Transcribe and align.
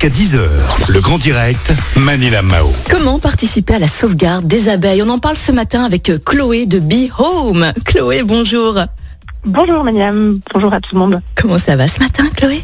jusqu'à 0.00 0.08
10h. 0.08 0.40
Le 0.88 1.00
grand 1.00 1.18
direct, 1.18 1.72
Manila 1.96 2.42
Mao. 2.42 2.72
Comment 2.88 3.18
participer 3.18 3.74
à 3.74 3.78
la 3.78 3.88
sauvegarde 3.88 4.46
des 4.46 4.68
abeilles? 4.68 5.02
On 5.02 5.08
en 5.10 5.18
parle 5.18 5.36
ce 5.36 5.52
matin 5.52 5.84
avec 5.84 6.10
Chloé 6.24 6.64
de 6.66 6.78
Be 6.78 7.10
Home. 7.18 7.72
Chloé, 7.84 8.22
bonjour. 8.22 8.78
Bonjour 9.44 9.84
Maniam, 9.84 10.38
bonjour 10.54 10.72
à 10.72 10.80
tout 10.80 10.94
le 10.94 11.00
monde. 11.00 11.20
Comment 11.34 11.58
ça 11.58 11.76
va 11.76 11.86
ce 11.88 11.98
matin, 12.00 12.24
Chloé? 12.36 12.62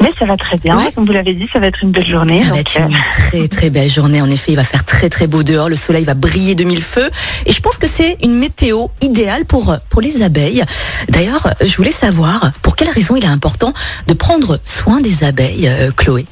Mais 0.00 0.12
ça 0.18 0.24
va 0.26 0.36
très 0.36 0.56
bien, 0.58 0.76
Ouais. 0.76 0.92
comme 0.94 1.04
vous 1.06 1.12
l'avez 1.12 1.32
dit, 1.34 1.48
ça 1.52 1.58
va 1.58 1.66
être 1.66 1.82
une 1.82 1.90
belle 1.90 2.06
journée. 2.06 2.42
Ça 2.42 2.50
va 2.52 2.58
être 2.60 2.76
une 2.78 2.84
euh, 2.94 2.98
très 3.30 3.48
très 3.48 3.70
belle 3.70 3.90
journée. 3.90 4.20
En 4.22 4.30
effet, 4.30 4.52
il 4.52 4.56
va 4.56 4.64
faire 4.64 4.84
très 4.84 5.08
très 5.08 5.26
beau 5.26 5.42
dehors. 5.42 5.68
Le 5.68 5.76
soleil 5.76 6.04
va 6.04 6.14
briller 6.14 6.54
de 6.54 6.64
mille 6.64 6.82
feux. 6.82 7.10
Et 7.46 7.52
je 7.52 7.60
pense 7.60 7.76
que 7.78 7.86
c'est 7.86 8.16
une 8.22 8.38
météo 8.38 8.86
idéale 9.02 9.44
pour, 9.46 9.74
pour 9.90 10.00
les 10.02 10.22
abeilles. 10.22 10.62
D'ailleurs, 11.08 11.48
je 11.64 11.74
voulais 11.76 11.92
savoir 11.92 12.52
pour 12.62 12.76
quelle 12.76 12.90
raison 12.90 13.16
il 13.16 13.24
est 13.24 13.28
important 13.28 13.72
de 14.06 14.12
prendre 14.14 14.58
soin 14.64 15.00
des 15.00 15.24
abeilles, 15.24 15.66
euh, 15.68 15.90
Chloé, 15.96 16.26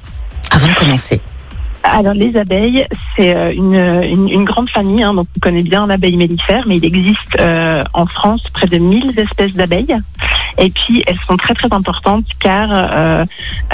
avant 0.55 0.68
de 0.68 0.75
commencer. 0.75 1.21
Alors 1.83 2.15
les 2.15 2.37
abeilles, 2.37 2.87
c'est 3.15 3.34
euh, 3.34 3.52
une, 3.52 4.45
grande 4.45 4.70
famille, 4.70 5.02
hein, 5.02 5.12
donc 5.12 5.27
on 5.37 5.41
connaît 5.41 5.62
bien 5.62 5.87
l'abeille 5.87 6.16
mellifère, 6.16 6.65
mais 6.66 6.77
il 6.77 6.84
existe 6.84 7.38
euh, 7.41 7.84
en 7.92 8.06
France 8.06 8.42
près 8.52 8.66
de 8.66 8.78
1000 8.78 9.19
espèces 9.19 9.52
d'abeilles. 9.52 9.98
Et 10.58 10.70
puis 10.70 11.02
elles 11.06 11.18
sont 11.26 11.36
très 11.36 11.54
très 11.54 11.72
importantes 11.72 12.26
car 12.38 12.68
euh, 12.70 13.24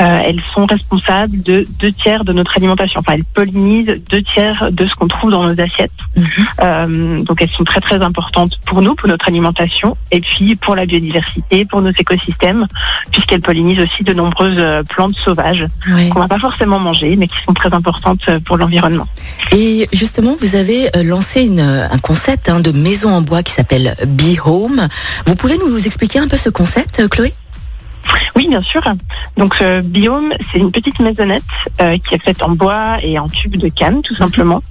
euh, 0.00 0.22
elles 0.24 0.40
sont 0.54 0.66
responsables 0.66 1.42
de 1.42 1.66
deux 1.78 1.92
tiers 1.92 2.24
de 2.24 2.32
notre 2.32 2.56
alimentation. 2.56 3.00
Enfin, 3.00 3.14
elles 3.14 3.24
pollinisent 3.24 4.02
deux 4.08 4.22
tiers 4.22 4.70
de 4.72 4.86
ce 4.86 4.94
qu'on 4.94 5.08
trouve 5.08 5.30
dans 5.30 5.44
nos 5.44 5.60
assiettes. 5.60 5.90
Mhm. 6.16 6.24
Euh, 6.62 7.22
donc 7.22 7.42
elles 7.42 7.50
sont 7.50 7.64
très 7.64 7.80
très 7.80 8.02
importantes 8.02 8.58
pour 8.64 8.82
nous, 8.82 8.94
pour 8.94 9.08
notre 9.08 9.28
alimentation, 9.28 9.96
et 10.10 10.20
puis 10.20 10.56
pour 10.56 10.74
la 10.74 10.86
biodiversité, 10.86 11.64
pour 11.64 11.82
nos 11.82 11.90
écosystèmes, 11.90 12.66
puisqu'elles 13.10 13.40
pollinisent 13.40 13.80
aussi 13.80 14.02
de 14.02 14.12
nombreuses 14.12 14.84
plantes 14.88 15.16
sauvages 15.16 15.66
qu'on 16.10 16.20
va 16.20 16.28
pas 16.28 16.38
forcément 16.38 16.78
manger, 16.78 17.16
mais 17.16 17.28
qui 17.28 17.36
sont 17.46 17.54
très 17.54 17.72
importantes 17.72 18.28
pour 18.44 18.56
l'environnement. 18.56 19.06
Et 19.52 19.88
justement, 19.92 20.36
vous 20.40 20.56
avez 20.56 20.88
lancé 21.04 21.42
une, 21.42 21.60
un 21.60 21.98
concept 21.98 22.48
hein, 22.48 22.60
de 22.60 22.72
maison 22.72 23.10
en 23.10 23.20
bois 23.20 23.42
qui 23.42 23.52
s'appelle 23.52 23.96
Be 24.06 24.38
Home. 24.44 24.88
Vous 25.26 25.34
pouvez 25.34 25.58
nous 25.58 25.86
expliquer 25.86 26.18
un 26.18 26.28
peu 26.28 26.36
ce 26.36 26.48
concept, 26.48 26.69
euh, 26.76 27.08
Chloé? 27.08 27.32
Oui, 28.36 28.48
bien 28.48 28.62
sûr. 28.62 28.82
Donc 29.36 29.56
euh, 29.60 29.82
Biome, 29.82 30.32
c'est 30.50 30.58
une 30.58 30.72
petite 30.72 30.98
maisonnette 31.00 31.42
euh, 31.80 31.96
qui 31.98 32.14
est 32.14 32.22
faite 32.22 32.42
en 32.42 32.50
bois 32.50 32.98
et 33.02 33.18
en 33.18 33.28
tube 33.28 33.56
de 33.56 33.68
canne, 33.68 34.02
tout 34.02 34.16
simplement, 34.16 34.62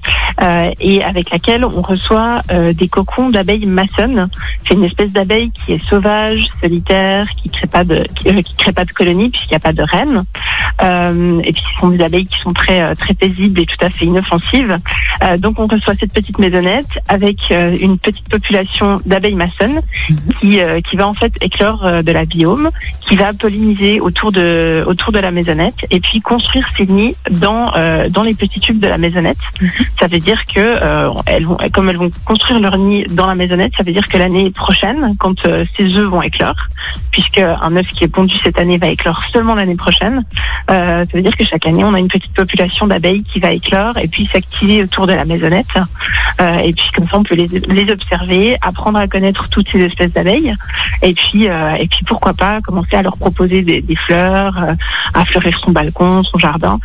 et 0.79 1.03
avec 1.03 1.29
laquelle 1.31 1.63
on 1.63 1.81
reçoit 1.81 2.41
des 2.73 2.87
cocons 2.87 3.29
d'abeilles 3.29 3.65
maçonnes. 3.65 4.29
C'est 4.65 4.73
une 4.73 4.83
espèce 4.83 5.11
d'abeille 5.11 5.51
qui 5.51 5.73
est 5.73 5.85
sauvage, 5.85 6.47
solitaire, 6.61 7.27
qui 7.29 7.49
crée 7.49 7.67
pas 7.67 7.83
de 7.83 8.05
qui, 8.15 8.55
crée 8.57 8.73
pas 8.73 8.85
de 8.85 8.91
colonies 8.91 9.29
puisqu'il 9.29 9.51
n'y 9.51 9.57
a 9.57 9.59
pas 9.59 9.73
de 9.73 9.83
reine. 9.83 10.23
Euh, 10.81 11.41
et 11.43 11.53
puis 11.53 11.61
ce 11.73 11.79
sont 11.79 11.89
des 11.89 12.03
abeilles 12.03 12.25
qui 12.25 12.39
sont 12.39 12.53
très 12.53 12.81
euh, 12.81 12.95
très 12.95 13.13
paisibles 13.13 13.59
et 13.59 13.65
tout 13.65 13.83
à 13.85 13.89
fait 13.89 14.05
inoffensives. 14.05 14.77
Euh, 15.23 15.37
donc 15.37 15.59
on 15.59 15.67
reçoit 15.67 15.95
cette 15.95 16.13
petite 16.13 16.39
maisonnette 16.39 16.99
avec 17.07 17.51
euh, 17.51 17.75
une 17.79 17.97
petite 17.97 18.29
population 18.29 19.01
d'abeilles 19.05 19.35
maçonnes 19.35 19.81
qui 20.39 20.59
euh, 20.59 20.81
qui 20.81 20.95
va 20.95 21.07
en 21.07 21.13
fait 21.13 21.33
éclore 21.41 22.03
de 22.03 22.11
la 22.11 22.25
biome 22.25 22.69
qui 23.01 23.15
va 23.15 23.33
polliniser 23.33 23.99
autour 23.99 24.31
de 24.31 24.83
autour 24.87 25.11
de 25.11 25.19
la 25.19 25.31
maisonnette 25.31 25.85
et 25.89 25.99
puis 25.99 26.21
construire 26.21 26.67
ses 26.77 26.85
nids 26.85 27.15
dans 27.31 27.71
dans 28.09 28.23
les 28.23 28.33
petits 28.33 28.59
tubes 28.59 28.79
de 28.79 28.87
la 28.87 28.97
maisonnette. 28.97 29.37
Ça 29.99 30.07
veut 30.07 30.19
dire 30.19 30.45
que 30.45 30.79
elles 31.25 31.45
vont 31.45 31.57
comme 31.73 31.89
elles 31.89 31.97
vont 31.97 32.11
construire 32.25 32.59
leur 32.59 32.77
nid 32.77 33.05
dans 33.09 33.27
la 33.27 33.35
maisonnette, 33.35 33.73
ça 33.75 33.83
veut 33.83 33.91
dire 33.91 34.07
que 34.07 34.17
l'année 34.17 34.51
prochaine, 34.51 35.15
quand 35.17 35.41
ces 35.75 35.97
œufs 35.97 36.09
vont 36.09 36.21
éclore, 36.21 36.55
puisque 37.11 37.39
un 37.39 37.75
œuf 37.75 37.87
qui 37.87 38.03
est 38.03 38.07
pondu 38.07 38.35
cette 38.43 38.59
année 38.59 38.77
va 38.77 38.87
éclore 38.87 39.23
seulement 39.31 39.55
l'année 39.55 39.75
prochaine, 39.75 40.23
euh, 40.69 41.05
ça 41.05 41.11
veut 41.13 41.21
dire 41.21 41.35
que 41.35 41.45
chaque 41.45 41.65
année 41.65 41.83
on 41.83 41.93
a 41.93 41.99
une 41.99 42.07
petite 42.07 42.33
population 42.33 42.87
d'abeilles 42.87 43.23
qui 43.23 43.39
va 43.39 43.51
éclore 43.51 43.97
et 43.97 44.07
puis 44.07 44.29
s'activer 44.31 44.83
autour 44.83 45.07
de 45.07 45.13
la 45.13 45.25
maisonnette. 45.25 45.67
Euh, 46.41 46.59
et 46.59 46.73
puis 46.73 46.89
comme 46.95 47.07
ça 47.07 47.17
on 47.17 47.23
peut 47.23 47.35
les, 47.35 47.91
observer, 47.91 48.57
apprendre 48.61 48.99
à 48.99 49.07
connaître 49.07 49.49
toutes 49.49 49.69
ces 49.69 49.79
espèces 49.79 50.11
d'abeilles 50.11 50.55
et 51.01 51.13
puis 51.13 51.47
euh, 51.47 51.75
et 51.75 51.87
puis 51.87 52.03
pourquoi 52.05 52.33
pas 52.33 52.61
commencer 52.61 52.95
à 52.95 53.01
leur 53.01 53.17
proposer 53.17 53.61
des, 53.61 53.95
fleurs, 53.95 54.55
à 55.13 55.25
fleurir 55.25 55.59
son 55.59 55.71
balcon, 55.71 56.23
son 56.23 56.37
jardin 56.37 56.79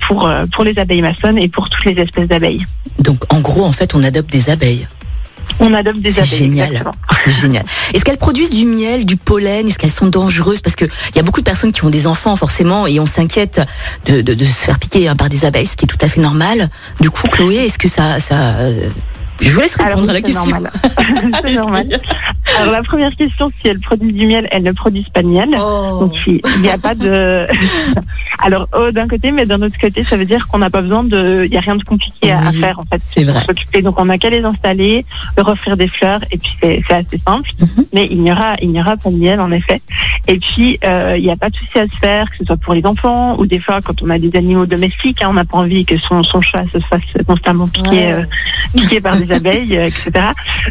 pour 0.00 0.30
pour 0.52 0.64
les 0.64 0.78
abeilles 0.78 1.02
maçonnes 1.02 1.38
et 1.38 1.48
pour 1.48 1.68
toutes 1.70 1.84
les 1.84 2.00
espèces 2.00 2.28
d'abeilles. 2.28 2.64
Donc, 2.98 3.20
en 3.32 3.40
gros, 3.40 3.64
en 3.64 3.72
fait, 3.72 3.94
on 3.94 4.02
adopte 4.02 4.30
des 4.30 4.50
abeilles. 4.50 4.86
On 5.60 5.72
adopte 5.74 6.00
des 6.00 6.12
C'est 6.12 6.20
abeilles. 6.20 6.38
génial. 6.38 6.84
C'est 7.24 7.30
génial. 7.30 7.64
Est-ce 7.92 8.04
qu'elles 8.04 8.18
produisent 8.18 8.50
du 8.50 8.66
miel, 8.66 9.06
du 9.06 9.16
pollen? 9.16 9.66
Est-ce 9.68 9.78
qu'elles 9.78 9.90
sont 9.90 10.06
dangereuses? 10.06 10.60
Parce 10.60 10.76
que 10.76 10.84
il 10.84 11.16
y 11.16 11.18
a 11.18 11.22
beaucoup 11.22 11.40
de 11.40 11.44
personnes 11.44 11.72
qui 11.72 11.84
ont 11.84 11.90
des 11.90 12.06
enfants 12.06 12.34
forcément 12.36 12.86
et 12.86 12.98
on 13.00 13.06
s'inquiète 13.06 13.60
de, 14.06 14.20
de- 14.20 14.34
de 14.34 14.44
se 14.44 14.50
faire 14.52 14.78
piquer 14.78 15.08
hein, 15.08 15.16
par 15.16 15.28
des 15.28 15.44
abeilles, 15.44 15.66
ce 15.66 15.76
qui 15.76 15.84
est 15.84 15.88
tout 15.88 15.98
à 16.00 16.08
fait 16.08 16.20
normal. 16.20 16.68
Du 17.00 17.10
coup, 17.10 17.28
Chloé, 17.28 17.56
est-ce 17.66 17.78
que 17.78 17.88
ça, 17.88 18.20
ça 18.20 18.54
je 19.40 19.50
vous 19.50 19.60
laisse 19.60 19.74
répondre 19.74 19.98
Alors, 19.98 20.10
à 20.10 20.12
la 20.12 20.14
c'est 20.14 20.22
question. 20.22 20.46
normal. 20.46 20.70
c'est 21.44 21.54
normal. 21.54 21.86
Alors 22.58 22.72
la 22.72 22.82
première 22.82 23.14
question, 23.16 23.50
si 23.60 23.68
elles 23.68 23.80
produisent 23.80 24.14
du 24.14 24.26
miel, 24.26 24.46
elles 24.50 24.62
ne 24.62 24.72
produisent 24.72 25.08
pas 25.08 25.22
de 25.22 25.28
miel. 25.28 25.48
Oh. 25.58 25.98
Donc 26.00 26.14
il 26.26 26.40
n'y 26.60 26.70
a 26.70 26.78
pas 26.78 26.94
de. 26.94 27.46
Alors 28.38 28.68
oh, 28.76 28.90
d'un 28.90 29.08
côté, 29.08 29.32
mais 29.32 29.46
d'un 29.46 29.60
autre 29.62 29.78
côté, 29.80 30.04
ça 30.04 30.16
veut 30.16 30.24
dire 30.24 30.46
qu'on 30.46 30.58
n'a 30.58 30.70
pas 30.70 30.82
besoin 30.82 31.04
de. 31.04 31.44
Il 31.44 31.50
n'y 31.50 31.56
a 31.56 31.60
rien 31.60 31.76
de 31.76 31.82
compliqué 31.82 32.32
à, 32.32 32.52
faire 32.52 32.78
en 32.78 32.84
fait. 32.84 33.00
c'est 33.14 33.24
vrai. 33.24 33.42
s'occuper. 33.44 33.82
Donc 33.82 33.98
on 33.98 34.04
n'a 34.04 34.18
qu'à 34.18 34.30
les 34.30 34.44
installer, 34.44 35.04
leur 35.36 35.48
offrir 35.48 35.76
des 35.76 35.88
fleurs, 35.88 36.20
et 36.30 36.38
puis 36.38 36.56
c'est 36.60 36.82
c'est 36.86 36.94
assez 36.94 37.18
simple. 37.18 37.50
Mhm. 37.60 37.84
Mais 37.92 38.06
il 38.10 38.22
n'y 38.22 38.30
aura 38.30 38.54
il 38.62 38.70
n'y 38.70 38.80
aura 38.80 38.96
pas 38.96 39.10
de 39.10 39.16
miel 39.16 39.40
en 39.40 39.50
effet. 39.50 39.80
Et 40.28 40.38
puis 40.38 40.78
euh, 40.84 41.16
il 41.18 41.24
n'y 41.24 41.30
a 41.30 41.36
pas 41.36 41.50
de 41.50 41.56
souci 41.56 41.78
à 41.78 41.88
se 41.88 41.96
faire, 41.96 42.30
que 42.30 42.36
ce 42.38 42.44
soit 42.44 42.56
pour 42.56 42.74
les 42.74 42.84
enfants 42.86 43.36
ou 43.38 43.46
des 43.46 43.58
fois 43.58 43.80
quand 43.80 44.02
on 44.02 44.10
a 44.10 44.18
des 44.18 44.36
animaux 44.36 44.66
domestiques, 44.66 45.22
hein, 45.22 45.28
on 45.30 45.34
n'a 45.34 45.44
pas 45.44 45.58
envie 45.58 45.84
que 45.84 45.96
son 45.96 46.22
son 46.22 46.40
chat 46.40 46.64
se 46.72 46.78
fasse 46.78 47.02
constamment 47.26 47.66
piquer. 47.66 47.90
Ouais. 47.90 48.12
euh, 48.12 49.00
par 49.00 49.16
des 49.16 49.23
abeilles, 49.32 49.76
euh, 49.76 49.86
etc. 49.86 50.26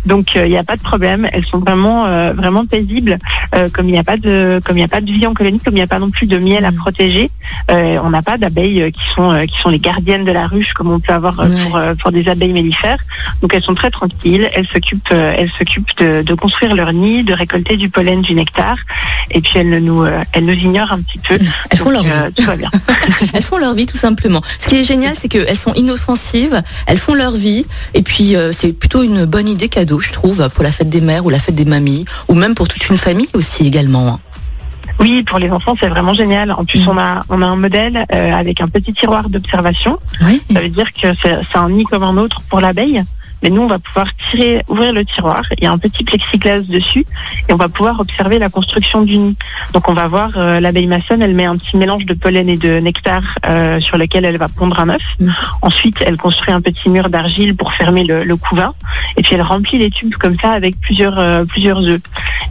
Donc 0.06 0.36
il 0.36 0.44
n'y 0.50 0.58
a 0.58 0.64
pas 0.64 0.76
de 0.76 0.82
problème. 0.82 1.28
Elles 1.32 1.46
sont 1.46 1.60
vraiment 1.60 2.06
euh, 2.06 2.34
vraiment 2.34 2.66
paisibles. 2.66 3.18
Euh, 3.56 3.70
comme 3.72 3.88
il 3.90 3.94
n'y 3.94 4.00
a 4.00 4.04
pas 4.04 4.18
de 4.18 4.62
comme 4.64 4.78
il 4.78 4.82
n'y 4.82 4.86
a 4.86 4.90
pas 4.90 5.02
de 5.02 5.12
vie 5.12 5.26
en 5.28 5.34
colonie, 5.34 5.60
comme 5.60 5.74
il 5.74 5.78
n'y 5.78 5.82
a 5.82 5.88
pas 5.88 6.00
non 6.00 6.10
plus 6.10 6.28
de 6.28 6.38
miel 6.38 6.66
à 6.66 6.72
Mm. 6.72 6.76
protéger, 6.76 7.30
euh, 7.72 7.98
on 8.04 8.10
n'a 8.10 8.22
pas 8.22 8.38
d'abeilles 8.38 8.82
euh, 8.82 8.90
qui 8.92 9.02
sont 9.16 9.32
euh, 9.32 9.46
qui 9.46 9.58
sont 9.60 9.70
les 9.70 9.80
gardiennes 9.80 10.26
de 10.26 10.32
la 10.32 10.48
ruche 10.48 10.74
comme 10.74 10.90
on 10.90 11.00
peut 11.00 11.14
avoir 11.14 11.40
euh, 11.40 11.48
Ouais. 11.48 11.64
pour 11.66 11.76
euh, 11.78 11.94
pour 11.96 12.12
des 12.12 12.28
abeilles 12.30 12.54
mellifères. 12.54 12.98
Donc 13.42 13.54
elles 13.54 13.64
sont 13.64 13.76
très 13.76 13.92
tranquilles. 13.92 14.50
Elles 14.56 14.68
s'occupent 14.68 15.10
euh, 15.12 15.34
elles 15.38 15.52
s'occupent 15.58 15.96
de, 16.00 16.22
de 16.24 16.34
construire 16.34 16.76
leur 16.76 16.92
nid, 16.94 17.24
de 17.24 17.34
récolter 17.34 17.78
du 17.78 17.90
pollen, 17.90 18.22
du 18.22 18.34
nectar. 18.34 18.78
Et 19.32 19.42
puis 19.42 19.54
elles 19.58 19.70
ne 19.70 19.80
nous 19.80 20.04
euh, 20.04 20.22
elles 20.34 20.46
nous 20.46 20.54
ignorent 20.54 20.92
un 20.92 21.02
petit 21.02 21.20
peu. 21.20 21.38
Elles 21.70 21.78
font 21.78 21.92
leur 21.92 22.04
euh, 22.06 22.28
vie. 22.28 22.34
tout 22.34 22.44
va 22.44 22.56
bien. 22.56 22.72
Elles 23.34 23.42
font 23.44 23.58
leur 23.58 23.74
vie 23.74 23.86
tout 23.86 23.98
simplement. 23.98 24.42
Ce 24.60 24.68
qui 24.68 24.76
est 24.78 24.84
génial, 24.84 25.14
c'est 25.16 25.28
qu'elles 25.28 25.58
sont 25.58 25.74
inoffensives, 25.74 26.62
elles 26.88 26.98
font 26.98 27.14
leur 27.14 27.34
vie, 27.34 27.66
et 27.94 28.02
puis 28.02 28.36
euh, 28.44 28.52
c'est 28.52 28.74
plutôt 28.74 29.04
une 29.04 29.26
bonne 29.26 29.48
idée 29.48 29.70
cadeau, 29.70 30.00
je 30.00 30.12
trouve, 30.12 30.48
pour 30.54 30.64
la 30.64 30.72
fête 30.72 30.90
des 30.90 31.02
mères 31.02 31.26
ou 31.26 31.30
la 31.30 31.40
fête 31.40 31.56
des 31.56 31.66
mamies, 31.66 32.06
ou 32.28 32.36
même 32.36 32.56
pour 32.56 32.68
toute 32.68 32.88
une 32.90 32.98
famille 32.98 33.30
aussi 33.34 33.66
également. 33.66 34.08
hein. 34.08 34.20
Oui, 35.00 35.24
pour 35.24 35.40
les 35.40 35.50
enfants, 35.50 35.76
c'est 35.80 35.88
vraiment 35.88 36.14
génial. 36.14 36.52
En 36.52 36.66
plus, 36.66 36.88
on 36.88 36.98
a 36.98 37.24
on 37.30 37.42
a 37.42 37.46
un 37.46 37.56
modèle 37.56 38.06
euh, 38.14 38.32
avec 38.34 38.62
un 38.62 38.68
petit 38.68 38.94
tiroir 38.94 39.28
d'observation. 39.30 39.98
Oui. 40.22 40.42
Ça 40.54 40.60
veut 40.62 40.70
dire 40.70 40.94
que 40.94 41.08
c'est 41.20 41.40
c'est 41.52 41.58
un 41.58 41.70
nid 41.70 41.86
comme 41.86 42.04
un 42.04 42.18
autre 42.18 42.42
pour 42.50 42.60
l'abeille. 42.62 43.02
Mais 43.44 43.50
nous, 43.50 43.62
on 43.62 43.68
va 43.68 43.78
pouvoir 43.78 44.08
tirer, 44.16 44.64
ouvrir 44.70 44.94
le 44.94 45.04
tiroir. 45.04 45.44
Il 45.58 45.66
y 45.66 45.68
a 45.68 45.72
un 45.72 45.78
petit 45.78 46.06
plexiglas 46.06 46.62
dessus 46.62 47.06
et 47.50 47.54
on 47.54 47.58
va 47.58 47.68
pouvoir 47.68 48.00
observer 48.00 48.40
la 48.40 48.50
construction 48.50 49.02
du 49.02 49.18
nid. 49.18 49.36
Donc, 49.74 49.90
on 49.90 49.94
va 49.94 50.08
voir 50.08 50.32
euh, 50.38 50.62
l'abeille 50.62 50.88
maçonne. 50.88 51.22
Elle 51.22 51.36
met 51.36 51.44
un 51.44 51.58
petit 51.58 51.76
mélange 51.76 52.06
de 52.06 52.14
pollen 52.14 52.48
et 52.48 52.56
de 52.56 52.80
nectar 52.80 53.22
euh, 53.46 53.82
sur 53.82 53.98
lequel 53.98 54.24
elle 54.24 54.38
va 54.38 54.48
pondre 54.48 54.80
un 54.80 54.90
œuf. 54.90 55.04
Mm. 55.20 55.30
Ensuite, 55.62 55.98
elle 56.06 56.16
construit 56.16 56.54
un 56.54 56.62
petit 56.62 56.90
mur 56.90 57.10
d'argile 57.10 57.56
pour 57.58 57.74
fermer 57.74 58.06
le, 58.06 58.24
le 58.24 58.36
couvain. 58.38 58.74
Et 59.18 59.24
puis, 59.24 59.36
elle 59.36 59.42
remplit 59.42 59.78
les 59.78 59.92
tubes 59.92 60.16
comme 60.16 60.40
ça 60.40 60.52
avec 60.52 60.80
plusieurs 60.80 61.20
euh, 61.20 61.44
plusieurs 61.44 61.82
œufs. 61.84 62.02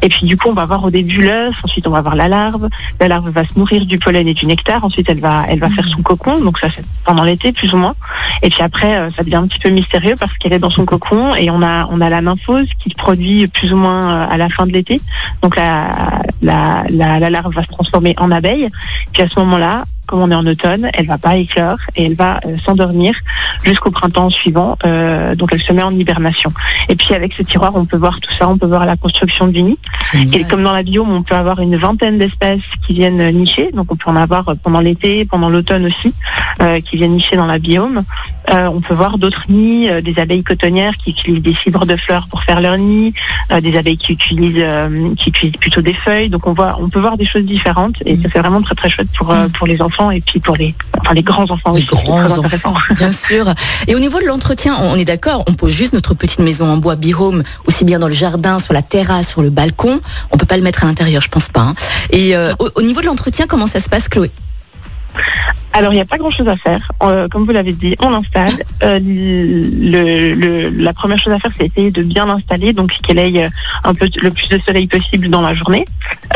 Et 0.02 0.10
puis, 0.10 0.26
du 0.26 0.36
coup, 0.36 0.50
on 0.50 0.54
va 0.54 0.66
voir 0.66 0.84
au 0.84 0.90
début 0.90 1.22
l'œuf. 1.22 1.56
Ensuite, 1.64 1.86
on 1.86 1.90
va 1.90 2.02
voir 2.02 2.16
la 2.16 2.28
larve. 2.28 2.68
La 3.00 3.08
larve 3.08 3.30
va 3.30 3.46
se 3.46 3.58
nourrir 3.58 3.86
du 3.86 3.98
pollen 3.98 4.28
et 4.28 4.34
du 4.34 4.44
nectar. 4.44 4.84
Ensuite, 4.84 5.08
elle 5.08 5.20
va 5.20 5.44
elle 5.48 5.58
va 5.58 5.70
faire 5.70 5.88
son 5.88 6.02
cocon. 6.02 6.38
Donc, 6.40 6.58
ça, 6.58 6.68
c'est 6.74 6.84
pendant 7.06 7.24
l'été, 7.24 7.52
plus 7.52 7.72
ou 7.72 7.78
moins. 7.78 7.94
Et 8.42 8.50
puis 8.50 8.62
après, 8.62 9.10
ça 9.16 9.22
devient 9.22 9.36
un 9.36 9.46
petit 9.46 9.58
peu 9.58 9.70
mystérieux 9.70 10.16
parce 10.18 10.32
qu'elle 10.34 10.52
est 10.52 10.58
dans 10.58 10.70
son 10.70 10.81
cocon 10.84 11.34
et 11.34 11.50
on 11.50 11.62
a 11.62 11.86
on 11.90 12.00
a 12.00 12.08
la 12.10 12.20
nymphose 12.20 12.68
qui 12.78 12.90
se 12.90 12.94
produit 12.94 13.46
plus 13.48 13.72
ou 13.72 13.76
moins 13.76 14.12
euh, 14.12 14.26
à 14.30 14.36
la 14.36 14.48
fin 14.48 14.66
de 14.66 14.72
l'été. 14.72 15.00
Donc 15.42 15.56
la, 15.56 16.22
la 16.42 16.84
la 16.88 17.20
la 17.20 17.30
larve 17.30 17.54
va 17.54 17.62
se 17.62 17.68
transformer 17.68 18.14
en 18.18 18.30
abeille. 18.30 18.68
Puis 19.12 19.22
à 19.22 19.28
ce 19.28 19.38
moment-là, 19.40 19.84
comme 20.06 20.20
on 20.20 20.30
est 20.30 20.34
en 20.34 20.46
automne, 20.46 20.90
elle 20.94 21.06
va 21.06 21.18
pas 21.18 21.36
éclore 21.36 21.78
et 21.96 22.06
elle 22.06 22.14
va 22.14 22.40
euh, 22.44 22.56
s'endormir 22.64 23.14
jusqu'au 23.62 23.90
printemps 23.90 24.30
suivant. 24.30 24.76
Euh, 24.84 25.34
donc 25.34 25.50
elle 25.52 25.62
se 25.62 25.72
met 25.72 25.82
en 25.82 25.92
hibernation. 25.92 26.52
Et 26.88 26.96
puis 26.96 27.14
avec 27.14 27.32
ce 27.34 27.42
tiroir, 27.42 27.74
on 27.76 27.84
peut 27.84 27.96
voir 27.96 28.20
tout 28.20 28.32
ça. 28.32 28.48
On 28.48 28.58
peut 28.58 28.66
voir 28.66 28.84
la 28.84 28.96
construction 28.96 29.46
du 29.46 29.62
nid. 29.62 29.78
Et 30.32 30.44
comme 30.44 30.62
dans 30.62 30.72
la 30.72 30.82
biome, 30.82 31.10
on 31.10 31.22
peut 31.22 31.34
avoir 31.34 31.60
une 31.60 31.76
vingtaine 31.76 32.18
d'espèces 32.18 32.60
qui 32.86 32.94
viennent 32.94 33.20
euh, 33.20 33.30
nicher. 33.30 33.70
Donc 33.72 33.92
on 33.92 33.96
peut 33.96 34.10
en 34.10 34.16
avoir 34.16 34.44
pendant 34.62 34.80
l'été, 34.80 35.24
pendant 35.24 35.48
l'automne 35.48 35.86
aussi, 35.86 36.12
euh, 36.60 36.80
qui 36.80 36.96
viennent 36.96 37.12
nicher 37.12 37.36
dans 37.36 37.46
la 37.46 37.58
biome. 37.58 38.02
On 38.54 38.82
peut 38.82 38.92
voir 38.92 39.16
d'autres 39.16 39.44
nids, 39.48 39.88
des 40.02 40.20
abeilles 40.20 40.42
cotonnières 40.42 40.94
qui 40.96 41.10
utilisent 41.10 41.40
des 41.40 41.54
fibres 41.54 41.86
de 41.86 41.96
fleurs 41.96 42.26
pour 42.28 42.42
faire 42.42 42.60
leur 42.60 42.76
nid, 42.76 43.14
des 43.62 43.78
abeilles 43.78 43.96
qui 43.96 44.12
utilisent 44.12 44.66
qui 45.16 45.30
utilisent 45.30 45.56
plutôt 45.56 45.80
des 45.80 45.94
feuilles. 45.94 46.28
Donc 46.28 46.46
on 46.46 46.52
voit, 46.52 46.76
on 46.78 46.90
peut 46.90 47.00
voir 47.00 47.16
des 47.16 47.24
choses 47.24 47.44
différentes 47.44 47.94
et 48.04 48.16
ça 48.16 48.28
c'est 48.30 48.40
vraiment 48.40 48.60
très 48.60 48.74
très 48.74 48.90
chouette 48.90 49.08
pour 49.16 49.34
pour 49.54 49.66
les 49.66 49.80
enfants 49.80 49.91
et 50.10 50.20
puis 50.20 50.40
pour 50.40 50.56
les 50.56 50.74
enfin 51.00 51.14
les 51.14 51.22
grands 51.22 51.42
enfants 51.50 51.72
Les 51.72 51.82
aussi. 51.82 51.86
grands 52.06 52.38
enfants, 52.38 52.74
bien 52.96 53.12
sûr. 53.12 53.52
Et 53.86 53.94
au 53.94 53.98
niveau 53.98 54.20
de 54.20 54.26
l'entretien, 54.26 54.76
on 54.80 54.96
est 54.96 55.04
d'accord, 55.04 55.44
on 55.48 55.54
pose 55.54 55.72
juste 55.72 55.92
notre 55.92 56.14
petite 56.14 56.38
maison 56.40 56.66
en 56.70 56.76
bois 56.78 56.96
Be-Home, 56.96 57.42
aussi 57.66 57.84
bien 57.84 57.98
dans 57.98 58.08
le 58.08 58.14
jardin, 58.14 58.58
sur 58.58 58.72
la 58.72 58.82
terrasse, 58.82 59.28
sur 59.28 59.42
le 59.42 59.50
balcon. 59.50 60.00
On 60.30 60.36
peut 60.36 60.46
pas 60.46 60.56
le 60.56 60.62
mettre 60.62 60.84
à 60.84 60.86
l'intérieur, 60.86 61.20
je 61.22 61.28
pense 61.28 61.48
pas. 61.48 61.60
hein. 61.60 61.74
Et 62.10 62.34
euh, 62.36 62.54
au, 62.58 62.68
au 62.76 62.82
niveau 62.82 63.00
de 63.00 63.06
l'entretien, 63.06 63.46
comment 63.48 63.66
ça 63.66 63.80
se 63.80 63.88
passe, 63.88 64.08
Chloé? 64.08 64.30
Alors, 65.74 65.92
il 65.92 65.96
n'y 65.96 66.02
a 66.02 66.04
pas 66.04 66.18
grand-chose 66.18 66.48
à 66.48 66.56
faire. 66.56 66.92
Euh, 67.02 67.28
comme 67.28 67.46
vous 67.46 67.52
l'avez 67.52 67.72
dit, 67.72 67.96
on 68.00 68.10
l'installe. 68.10 68.52
Euh, 68.82 68.98
le, 69.02 70.34
le- 70.34 70.68
la 70.70 70.92
première 70.92 71.18
chose 71.18 71.32
à 71.32 71.38
faire, 71.38 71.50
c'est 71.58 71.66
essayer 71.66 71.90
de 71.90 72.02
bien 72.02 72.26
l'installer, 72.26 72.72
donc 72.72 72.90
qu'elle 73.02 73.18
ait 73.18 73.44
euh, 73.44 73.48
un 73.84 73.94
peu 73.94 74.08
le 74.22 74.30
plus 74.30 74.48
de 74.48 74.58
soleil 74.66 74.86
possible 74.86 75.28
dans 75.28 75.40
la 75.40 75.54
journée. 75.54 75.86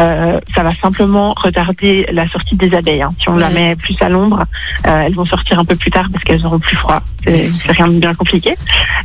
Euh, 0.00 0.40
ça 0.54 0.62
va 0.62 0.74
simplement 0.74 1.34
retarder 1.36 2.06
la 2.12 2.26
sortie 2.28 2.56
des 2.56 2.74
abeilles. 2.74 3.02
hein. 3.02 3.10
Si 3.20 3.28
on 3.28 3.36
la 3.36 3.50
met 3.50 3.76
plus 3.76 3.96
à 4.00 4.08
l'ombre, 4.08 4.44
elles 4.84 5.14
vont 5.14 5.26
sortir 5.26 5.58
un 5.58 5.64
peu 5.64 5.76
plus 5.76 5.90
tard 5.90 6.08
parce 6.12 6.24
qu'elles 6.24 6.44
auront 6.46 6.58
plus 6.58 6.76
froid. 6.76 7.02
C'est 7.24 7.72
rien 7.72 7.88
de 7.88 7.94
bien 7.98 8.14
compliqué. 8.14 8.54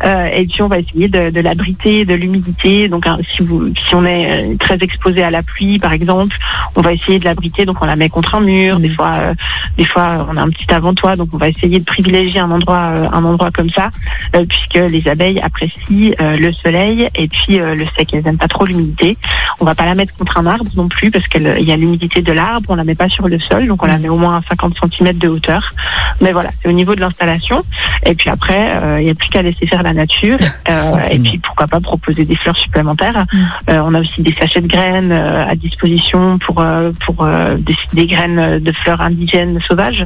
Et 0.06 0.45
puis, 0.45 0.62
on 0.62 0.68
va 0.68 0.80
essayer 0.80 1.07
de, 1.07 1.30
de 1.30 1.42
l'abriter 1.42 2.06
de 2.06 2.13
l'humidité. 2.13 2.88
Donc, 2.88 3.07
hein, 3.07 3.18
si, 3.36 3.42
vous, 3.44 3.68
si 3.75 3.95
on 3.95 4.06
est 4.06 4.57
très 4.60 4.78
exposé 4.81 5.24
à 5.24 5.31
la 5.31 5.44
pluie, 5.44 5.80
par 5.80 5.92
exemple, 5.94 6.38
on 6.75 6.81
va 6.81 6.94
essayer 6.94 7.19
de 7.19 7.25
l'abriter. 7.25 7.66
Donc, 7.66 7.78
on 7.81 7.86
la 7.86 7.95
met 7.95 8.10
contre 8.10 8.36
un 8.36 8.42
mur. 8.42 8.80
Des 8.80 8.89
fois, 8.89 9.12
euh, 9.19 9.33
des 9.78 9.86
fois, 9.86 10.20
on 10.29 10.38
a 10.38 10.41
un 10.41 10.50
petit 10.50 10.71
avant-toit, 10.73 11.15
donc 11.15 11.29
on 11.33 11.38
va 11.38 11.50
essayer 11.50 11.79
de 11.79 11.85
privilégier 11.85 12.39
un 12.39 12.51
endroit, 12.51 12.89
euh, 12.91 13.07
un 13.12 13.23
endroit 13.23 13.51
comme 13.51 13.69
ça, 13.69 13.89
euh, 14.35 14.45
puisque 14.47 14.75
les 14.75 15.07
abeilles 15.07 15.39
apprécient 15.39 16.12
euh, 16.19 16.38
le 16.38 16.51
soleil 16.53 17.07
et 17.15 17.27
puis 17.27 17.59
euh, 17.59 17.75
le 17.75 17.85
sec. 17.97 18.09
Elles 18.13 18.23
n'aiment 18.23 18.38
pas 18.38 18.47
trop 18.47 18.65
l'humidité. 18.65 19.18
On 19.59 19.65
va 19.65 19.75
pas 19.75 19.85
la 19.85 19.95
mettre 19.95 20.15
contre 20.18 20.38
un 20.38 20.45
arbre 20.45 20.69
non 20.75 20.88
plus, 20.88 21.12
parce 21.12 21.27
qu'il 21.27 21.44
y 21.59 21.71
a 21.71 21.77
l'humidité 21.77 22.21
de 22.21 22.31
l'arbre. 22.31 22.68
On 22.69 22.75
la 22.75 22.83
met 22.83 22.95
pas 22.95 23.09
sur 23.09 23.27
le 23.27 23.39
sol, 23.39 23.68
donc 23.68 23.83
on 23.83 23.85
la 23.88 23.95
Mhm. 23.97 24.01
met 24.01 24.09
au 24.09 24.18
moins 24.18 24.38
à 24.38 24.41
50 24.50 24.75
cm 24.91 25.13
de 25.18 25.27
hauteur. 25.27 25.73
Mais 26.21 26.31
voilà, 26.31 26.50
c'est 26.62 26.69
au 26.69 26.73
niveau 26.73 26.95
de 26.95 27.00
l'installation. 27.01 27.62
Et 28.06 28.15
puis 28.15 28.29
après, 28.29 28.71
euh, 28.81 29.00
il 29.00 29.06
n'y 29.06 29.12
a 29.12 29.15
plus 29.15 29.29
qu'à 29.29 29.41
laisser 29.41 29.65
faire 29.68 29.83
la 29.83 29.94
nature. 29.94 30.38
Euh, 30.69 31.00
et 31.09 31.19
puis 31.19 31.38
pourquoi 31.38 31.68
pas 31.68 31.81
proposer 31.81 32.23
des 32.23 32.35
fleurs 32.35 32.56
supplémentaires. 32.56 33.25
Euh, 33.69 33.81
on 33.83 33.94
a 33.94 34.00
aussi 34.00 34.21
des 34.21 34.31
sachets 34.31 34.62
de 34.62 34.68
graines 34.68 35.12
euh, 35.12 35.45
à 35.45 35.56
disposition 35.56 36.38
pour 36.38 36.62
euh, 36.62 36.91
pour 37.03 37.18
euh, 37.25 37.57
des, 37.57 37.75
des 37.94 38.06
graines 38.07 38.59
de 38.59 38.71
fleurs 38.71 39.01
indigènes 39.01 39.59
sauvages 39.59 40.06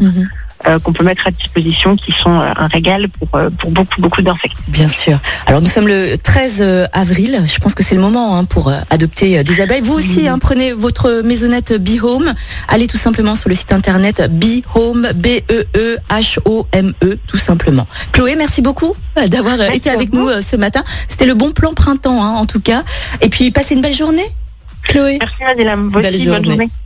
euh, 0.68 0.80
qu'on 0.80 0.94
peut 0.94 1.04
mettre 1.04 1.28
à 1.28 1.32
disposition 1.32 1.96
qui 1.96 2.12
sont 2.12 2.40
euh, 2.40 2.52
un 2.56 2.66
régal 2.68 3.08
pour, 3.10 3.28
euh, 3.36 3.52
pour 3.52 3.70
beaucoup, 3.70 4.02
beaucoup 4.02 4.24
d'insectes. 4.24 4.56
Bien 4.70 4.88
sûr. 4.88 5.20
Alors 5.46 5.62
nous 5.62 5.68
sommes 5.68 5.88
le 5.88 6.18
13 6.18 6.90
avril. 6.92 7.44
Je 7.46 7.60
pense 7.60 7.76
que 7.76 7.84
c'est 7.84 7.94
le 7.94 8.02
moment 8.02 8.36
hein, 8.38 8.46
pour 8.46 8.72
adopter 8.90 9.44
des 9.44 9.62
abeilles. 9.62 9.82
Vous 9.82 9.94
aussi, 9.94 10.28
hein, 10.28 10.40
prenez 10.40 10.72
votre 10.72 11.22
maisonnette 11.24 11.74
Be 11.74 12.02
Home. 12.02 12.34
Allez 12.68 12.88
tout 12.88 12.98
simplement 12.98 13.36
sur 13.36 13.50
le 13.50 13.56
site 13.56 13.74
internet 13.74 14.28
Be 14.32 14.64
Home, 14.74 15.10
B-E-E-H-O-M-E, 15.14 15.60
tout 17.28 17.38
simplement. 17.38 17.86
Chloé, 18.12 18.36
merci 18.36 18.64
beaucoup 18.64 18.96
d'avoir 19.28 19.62
été 19.62 19.92
avec 19.92 20.14
nous 20.14 20.30
ce 20.42 20.56
matin. 20.56 20.84
C'était 21.08 21.28
le 21.28 21.36
bon 21.36 21.52
plan 21.52 21.74
printemps, 21.74 22.24
hein, 22.24 22.32
en 22.32 22.46
tout 22.46 22.62
cas. 22.62 22.84
Et 23.22 23.30
puis 23.30 23.52
passez 23.52 23.76
une 23.76 23.82
belle 23.82 23.94
journée, 23.94 24.26
Chloé. 24.84 25.20
Merci 25.20 25.36
Madeleine, 25.42 25.90
bonne 25.90 26.02
journée. 26.02 26.48
journée. 26.48 26.70